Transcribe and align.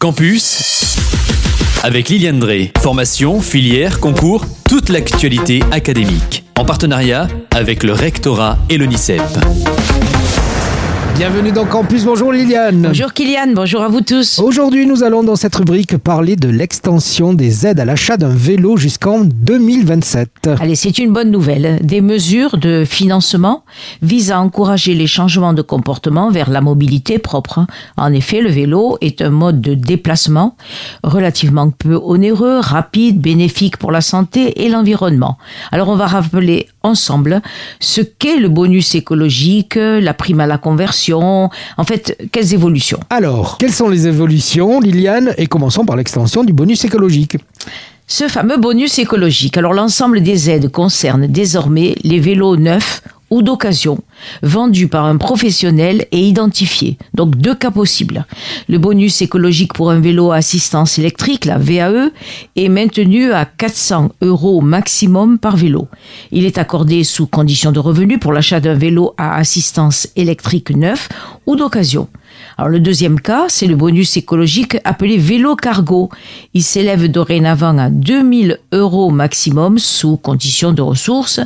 Campus 0.00 0.96
avec 1.82 2.08
Liliane 2.08 2.38
Drey. 2.38 2.70
Formation, 2.78 3.40
filière, 3.40 3.98
concours, 3.98 4.44
toute 4.68 4.90
l'actualité 4.90 5.60
académique. 5.72 6.44
En 6.56 6.64
partenariat 6.64 7.26
avec 7.50 7.82
le 7.82 7.94
rectorat 7.94 8.58
et 8.70 8.78
l'ONICEP. 8.78 9.20
Bienvenue 11.18 11.50
dans 11.50 11.64
Campus, 11.64 12.04
bonjour 12.04 12.32
Liliane. 12.32 12.82
Bonjour 12.82 13.12
Kylian, 13.12 13.52
bonjour 13.52 13.82
à 13.82 13.88
vous 13.88 14.02
tous. 14.02 14.38
Aujourd'hui, 14.38 14.86
nous 14.86 15.02
allons 15.02 15.24
dans 15.24 15.34
cette 15.34 15.56
rubrique 15.56 15.96
parler 15.96 16.36
de 16.36 16.48
l'extension 16.48 17.34
des 17.34 17.66
aides 17.66 17.80
à 17.80 17.84
l'achat 17.84 18.16
d'un 18.16 18.32
vélo 18.32 18.76
jusqu'en 18.76 19.24
2027. 19.24 20.50
Allez, 20.60 20.76
c'est 20.76 20.96
une 20.96 21.12
bonne 21.12 21.32
nouvelle. 21.32 21.80
Des 21.82 22.02
mesures 22.02 22.56
de 22.56 22.84
financement 22.84 23.64
visent 24.00 24.30
à 24.30 24.38
encourager 24.38 24.94
les 24.94 25.08
changements 25.08 25.54
de 25.54 25.62
comportement 25.62 26.30
vers 26.30 26.50
la 26.50 26.60
mobilité 26.60 27.18
propre. 27.18 27.66
En 27.96 28.12
effet, 28.12 28.40
le 28.40 28.50
vélo 28.50 28.96
est 29.00 29.20
un 29.20 29.30
mode 29.30 29.60
de 29.60 29.74
déplacement 29.74 30.54
relativement 31.02 31.70
peu 31.70 31.98
onéreux, 32.00 32.60
rapide, 32.60 33.20
bénéfique 33.20 33.76
pour 33.76 33.90
la 33.90 34.02
santé 34.02 34.64
et 34.64 34.68
l'environnement. 34.68 35.36
Alors, 35.72 35.88
on 35.88 35.96
va 35.96 36.06
rappeler 36.06 36.68
ensemble 36.84 37.42
ce 37.80 38.02
qu'est 38.02 38.38
le 38.38 38.48
bonus 38.48 38.94
écologique, 38.94 39.74
la 39.74 40.14
prime 40.14 40.38
à 40.38 40.46
la 40.46 40.58
conversion, 40.58 41.07
en 41.16 41.50
fait, 41.84 42.16
quelles 42.32 42.54
évolutions? 42.54 43.00
Alors, 43.10 43.58
quelles 43.58 43.72
sont 43.72 43.88
les 43.88 44.06
évolutions, 44.06 44.80
Liliane? 44.80 45.34
Et 45.38 45.46
commençons 45.46 45.84
par 45.84 45.96
l'extension 45.96 46.44
du 46.44 46.52
bonus 46.52 46.84
écologique. 46.84 47.36
Ce 48.06 48.28
fameux 48.28 48.56
bonus 48.56 48.98
écologique. 48.98 49.56
Alors, 49.56 49.74
l'ensemble 49.74 50.22
des 50.22 50.50
aides 50.50 50.70
concerne 50.70 51.26
désormais 51.26 51.94
les 52.02 52.20
vélos 52.20 52.56
neufs 52.56 53.02
ou 53.30 53.42
d'occasion, 53.42 53.98
vendu 54.42 54.88
par 54.88 55.04
un 55.04 55.16
professionnel 55.16 56.06
et 56.12 56.20
identifié. 56.20 56.98
Donc 57.14 57.36
deux 57.36 57.54
cas 57.54 57.70
possibles. 57.70 58.26
Le 58.68 58.78
bonus 58.78 59.22
écologique 59.22 59.74
pour 59.74 59.90
un 59.90 60.00
vélo 60.00 60.30
à 60.30 60.36
assistance 60.36 60.98
électrique, 60.98 61.44
la 61.44 61.58
VAE, 61.58 62.10
est 62.56 62.68
maintenu 62.68 63.32
à 63.32 63.44
400 63.44 64.10
euros 64.22 64.60
maximum 64.60 65.38
par 65.38 65.56
vélo. 65.56 65.88
Il 66.32 66.44
est 66.44 66.58
accordé 66.58 67.04
sous 67.04 67.26
condition 67.26 67.72
de 67.72 67.80
revenu 67.80 68.18
pour 68.18 68.32
l'achat 68.32 68.60
d'un 68.60 68.74
vélo 68.74 69.14
à 69.16 69.36
assistance 69.36 70.08
électrique 70.16 70.70
neuf 70.70 71.08
ou 71.46 71.56
d'occasion. 71.56 72.08
Alors 72.56 72.68
le 72.68 72.80
deuxième 72.80 73.20
cas, 73.20 73.46
c'est 73.48 73.66
le 73.66 73.76
bonus 73.76 74.16
écologique 74.16 74.76
appelé 74.84 75.16
vélo 75.16 75.56
cargo. 75.56 76.08
Il 76.54 76.62
s'élève 76.62 77.08
dorénavant 77.08 77.78
à 77.78 77.90
2000 77.90 78.58
euros 78.72 79.10
maximum 79.10 79.78
sous 79.78 80.16
condition 80.16 80.72
de 80.72 80.82
ressources 80.82 81.40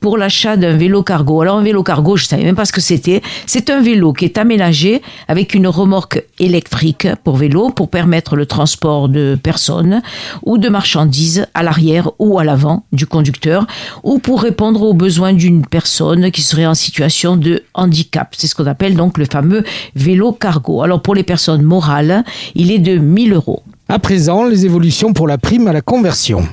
pour 0.00 0.18
l'achat 0.18 0.56
d'un 0.56 0.76
vélo 0.76 1.02
cargo. 1.02 1.40
Alors 1.40 1.58
un 1.58 1.62
vélo 1.62 1.82
cargo, 1.82 2.16
je 2.16 2.24
ne 2.24 2.28
savais 2.28 2.44
même 2.44 2.56
pas 2.56 2.64
ce 2.64 2.72
que 2.72 2.80
c'était. 2.80 3.22
C'est 3.46 3.70
un 3.70 3.80
vélo 3.80 4.12
qui 4.12 4.24
est 4.24 4.38
aménagé 4.38 5.02
avec 5.28 5.54
une 5.54 5.68
remorque 5.68 6.24
électrique 6.38 7.08
pour 7.24 7.36
vélo 7.36 7.70
pour 7.70 7.88
permettre 7.88 8.36
le 8.36 8.46
transport 8.46 9.08
de 9.08 9.38
personnes 9.40 10.02
ou 10.44 10.58
de 10.58 10.68
marchandises 10.68 11.46
à 11.54 11.62
l'arrière 11.62 12.10
ou 12.18 12.38
à 12.38 12.44
l'avant 12.44 12.84
du 12.92 13.06
conducteur 13.06 13.66
ou 14.02 14.18
pour 14.18 14.42
répondre 14.42 14.82
aux 14.82 14.94
besoins 14.94 15.32
d'une 15.32 15.66
personne 15.66 16.30
qui 16.30 16.42
serait 16.42 16.66
en 16.66 16.74
situation 16.74 17.36
de 17.36 17.62
handicap. 17.74 18.34
C'est 18.36 18.46
ce 18.46 18.54
qu'on 18.54 18.66
appelle 18.66 18.96
donc 18.96 19.18
le 19.18 19.26
fameux 19.26 19.64
vélo 19.94 20.32
cargo. 20.38 20.82
Alors 20.82 21.02
pour 21.02 21.14
les 21.14 21.22
personnes 21.22 21.62
morales, 21.62 22.24
il 22.54 22.70
est 22.70 22.78
de 22.78 22.98
1000 22.98 23.32
euros. 23.32 23.62
À 23.88 23.98
présent, 23.98 24.44
les 24.44 24.64
évolutions 24.64 25.12
pour 25.12 25.28
la 25.28 25.38
prime 25.38 25.68
à 25.68 25.72
la 25.72 25.80
conversion. 25.80 26.46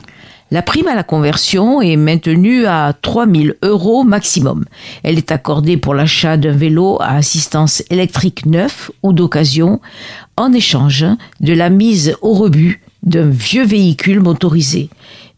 La 0.52 0.62
prime 0.62 0.88
à 0.88 0.94
la 0.94 1.04
conversion 1.04 1.82
est 1.82 1.96
maintenue 1.96 2.68
à 2.68 2.94
3000 3.02 3.56
euros 3.64 4.04
maximum. 4.04 4.66
Elle 5.02 5.18
est 5.18 5.32
accordée 5.32 5.78
pour 5.78 5.96
l'achat 5.96 6.38
d'un 6.38 6.52
vélo 6.52 7.00
à 7.02 7.16
assistance 7.16 7.82
électrique 7.90 8.46
neuf 8.46 8.92
ou 9.02 9.14
d'occasion 9.14 9.82
en 10.38 10.54
échange 10.54 11.06
de 11.40 11.54
la 11.54 11.72
mise 11.72 12.16
au 12.22 12.34
rebut 12.34 12.84
d'un 13.02 13.30
vieux 13.30 13.66
véhicule 13.66 14.20
motorisé. 14.20 14.90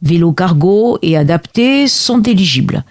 Vélo 0.02 0.34
cargo 0.34 1.00
et 1.02 1.16
adaptés 1.16 1.88
sont 1.88 2.22
éligibles. 2.22 2.84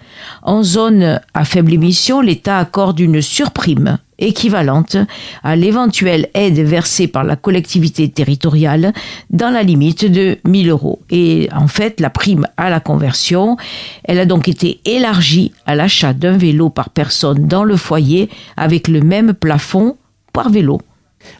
En 0.43 0.63
zone 0.63 1.21
à 1.35 1.45
faible 1.45 1.75
émission, 1.75 2.23
l'État 2.23 2.59
accorde 2.59 3.01
une 3.01 3.21
surprime 3.21 3.99
équivalente 4.19 4.97
à 5.43 5.57
l'éventuelle 5.57 6.29
aide 6.35 6.61
versée 6.61 7.09
par 7.09 7.25
la 7.25 7.37
collectivité 7.37 8.09
territoriale 8.09 8.93
dans 9.31 9.51
la 9.51 9.63
limite 9.63 10.05
de 10.11 10.39
1000 10.45 10.71
euros. 10.71 11.01
Et 11.11 11.49
en 11.55 11.69
fait, 11.69 12.01
la 12.01 12.11
prime 12.11 12.47
à 12.57 12.71
la 12.71 12.81
conversion, 12.81 13.57
elle 14.05 14.19
a 14.19 14.27
donc 14.27 14.49
été 14.49 14.81
élargie 14.85 15.53
à 15.67 15.75
l'achat 15.75 16.13
d'un 16.13 16.37
vélo 16.37 16.71
par 16.71 16.91
personne 16.91 17.47
dans 17.47 17.65
le 17.65 17.77
foyer 17.77 18.29
avec 18.57 18.89
le 18.89 19.01
même 19.01 19.35
plafond 19.35 19.97
par 20.33 20.51
vélo. 20.51 20.81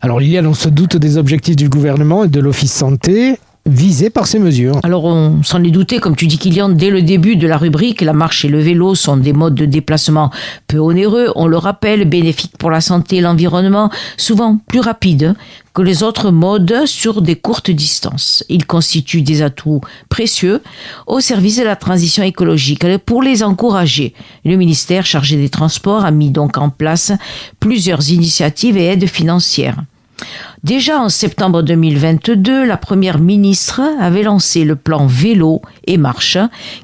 Alors 0.01 0.21
Liliane, 0.21 0.47
on 0.47 0.55
se 0.55 0.69
doute 0.69 0.97
des 0.97 1.19
objectifs 1.19 1.57
du 1.57 1.69
gouvernement 1.69 2.25
et 2.25 2.29
de 2.29 2.41
l'Office 2.41 2.73
santé 2.73 3.37
visés 3.67 4.11
par 4.11 4.27
ces 4.27 4.39
mesures. 4.39 4.79
Alors 4.83 5.05
on 5.05 5.43
s'en 5.43 5.63
est 5.65 5.71
douté, 5.71 5.99
comme 5.99 6.17
tu 6.17 6.27
dis 6.27 6.39
Kylian, 6.39 6.71
dès 6.71 6.91
le 6.91 7.03
début 7.03 7.37
de 7.37 7.47
la 7.47 7.57
rubrique, 7.57 8.03
la 8.03 8.13
marche 8.13 8.45
et 8.45 8.49
le 8.49 8.61
vélo 8.61 8.95
sont 8.95 9.17
des 9.17 9.33
modes 9.33 9.55
de 9.55 9.65
déplacement 9.65 10.31
peu 10.67 10.79
onéreux, 10.79 11.33
on 11.35 11.47
le 11.47 11.57
rappelle, 11.57 12.05
bénéfiques 12.05 12.57
pour 12.59 12.71
la 12.71 12.81
santé 12.81 13.17
et 13.17 13.21
l'environnement, 13.21 13.91
souvent 14.17 14.59
plus 14.69 14.81
rapides 14.81 15.35
que 15.73 15.83
les 15.83 16.03
autres 16.03 16.31
modes 16.31 16.87
sur 16.87 17.21
des 17.21 17.37
courtes 17.37 17.71
distances. 17.71 18.45
Ils 18.49 18.67
constituent 18.67 19.23
des 19.23 19.43
atouts 19.43 19.81
précieux 20.09 20.63
au 21.07 21.21
service 21.21 21.59
de 21.59 21.65
la 21.65 21.75
transition 21.75 22.23
écologique. 22.23 22.87
Pour 22.99 23.23
les 23.23 23.43
encourager, 23.43 24.15
le 24.45 24.57
ministère 24.57 25.05
chargé 25.05 25.37
des 25.37 25.49
Transports 25.49 26.05
a 26.05 26.11
mis 26.11 26.31
donc 26.31 26.59
en 26.59 26.69
place 26.69 27.13
plusieurs 27.59 28.11
initiatives 28.11 28.77
et 28.77 28.85
aides 28.85 29.09
financières. 29.09 29.83
Déjà 30.63 30.99
en 31.01 31.09
septembre 31.09 31.63
2022, 31.63 32.65
la 32.65 32.77
première 32.77 33.19
ministre 33.19 33.83
avait 34.01 34.23
lancé 34.23 34.65
le 34.65 34.77
plan 34.77 35.07
vélo 35.07 35.61
et 35.87 35.99
marche 35.99 36.39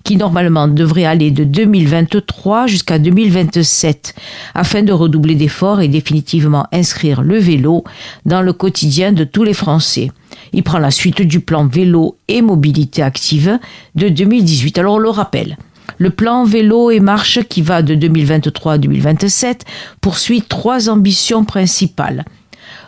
qui 0.05 0.17
normalement 0.17 0.69
devrait 0.69 1.07
aller 1.07 1.31
de 1.31 1.45
2023 1.45 2.67
jusqu'à 2.67 2.99
2027 2.99 4.15
afin 4.55 4.83
de 4.83 4.93
redoubler 4.93 5.35
d'efforts 5.35 5.81
et 5.81 5.89
définitivement 5.89 6.67
inscrire 6.73 7.23
le 7.23 7.39
vélo 7.39 7.85
dans 8.27 8.43
le 8.43 8.53
quotidien 8.53 9.13
de 9.13 9.25
tous 9.25 9.45
les 9.45 9.55
Français. 9.55 10.11
Il 10.53 10.63
prend 10.63 10.79
la 10.79 10.91
suite 10.91 11.23
du 11.23 11.41
plan 11.41 11.67
vélo 11.67 12.17
et 12.29 12.43
mobilité 12.43 13.03
active 13.03 13.59
de 13.95 14.09
2018. 14.09 14.79
Alors 14.79 14.97
on 14.97 14.99
le 14.99 15.09
rappelle. 15.09 15.57
Le 15.97 16.11
plan 16.11 16.45
vélo 16.45 16.91
et 16.91 17.01
marche 17.01 17.41
qui 17.49 17.63
va 17.63 17.83
de 17.83 17.95
2023 17.95 18.75
à 18.75 18.79
2027 18.79 19.65
poursuit 20.01 20.43
trois 20.43 20.89
ambitions 20.89 21.45
principales 21.45 22.25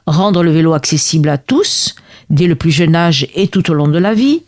rendre 0.07 0.43
le 0.43 0.51
vélo 0.51 0.73
accessible 0.73 1.29
à 1.29 1.39
tous, 1.39 1.95
dès 2.31 2.47
le 2.47 2.55
plus 2.55 2.71
jeune 2.71 2.97
âge 2.97 3.27
et 3.35 3.49
tout 3.49 3.71
au 3.71 3.75
long 3.75 3.89
de 3.89 3.99
la 3.99 4.15
vie, 4.15 4.43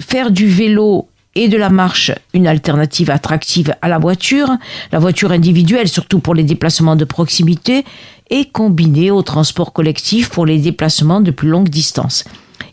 faire 0.00 0.30
du 0.30 0.46
vélo 0.46 1.08
et 1.34 1.48
de 1.48 1.56
la 1.56 1.70
marche 1.70 2.12
une 2.34 2.46
alternative 2.46 3.10
attractive 3.10 3.74
à 3.80 3.88
la 3.88 3.98
voiture, 3.98 4.48
la 4.92 4.98
voiture 4.98 5.32
individuelle 5.32 5.88
surtout 5.88 6.18
pour 6.18 6.34
les 6.34 6.44
déplacements 6.44 6.96
de 6.96 7.04
proximité, 7.04 7.84
et 8.30 8.46
combinée 8.46 9.10
au 9.10 9.22
transport 9.22 9.72
collectif 9.74 10.30
pour 10.30 10.46
les 10.46 10.58
déplacements 10.58 11.20
de 11.20 11.30
plus 11.30 11.48
longue 11.48 11.68
distance. 11.68 12.24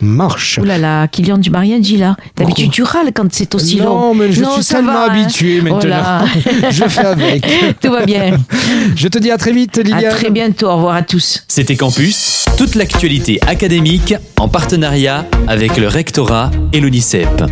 marche. 0.00 0.60
Oh 0.62 0.64
là 0.64 0.78
là, 0.78 1.08
Kylian 1.08 1.38
du 1.38 1.50
Marien 1.50 1.80
dit 1.80 1.96
là. 1.96 2.14
D'habitude, 2.36 2.70
tu 2.70 2.84
râles 2.84 3.10
quand 3.12 3.26
c'est 3.32 3.52
aussi 3.56 3.78
long. 3.78 3.98
Non, 3.98 4.14
mais 4.14 4.30
je 4.30 4.44
suis 4.44 4.64
tellement 4.64 4.92
hein. 4.92 5.08
habitué 5.10 5.60
maintenant. 5.60 6.24
je 6.70 6.84
fais 6.84 7.04
avec. 7.04 7.44
Tout 7.80 7.90
va 7.90 8.06
bien. 8.06 8.38
Je 8.94 9.08
te 9.08 9.18
dis 9.18 9.32
à 9.32 9.36
très 9.36 9.50
vite, 9.50 9.78
Liliane. 9.78 10.04
À 10.04 10.10
très 10.10 10.30
bientôt. 10.30 10.68
Au 10.68 10.76
revoir 10.76 10.94
à 10.94 11.02
tous. 11.02 11.44
C'était 11.48 11.74
Campus, 11.74 12.44
toute 12.58 12.76
l'actualité 12.76 13.40
académique 13.44 14.14
en 14.38 14.46
partenariat 14.46 15.26
avec 15.48 15.76
le 15.76 15.88
rectorat 15.88 16.52
et 16.72 16.78
l'UNICEP. 16.78 17.42